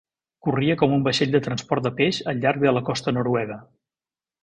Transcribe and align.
Corria 0.45 0.75
com 0.81 0.95
un 0.95 1.03
vaixell 1.09 1.35
de 1.35 1.43
transport 1.49 1.87
de 1.89 1.93
peix 2.01 2.23
al 2.35 2.43
llarg 2.47 2.67
de 2.67 2.77
la 2.79 2.85
costa 2.91 3.15
noruega. 3.19 3.63